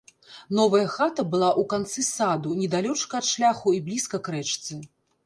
[0.59, 4.81] Новая хата была ў канцы саду, недалёчка ад шляху і блізка к рэчцы.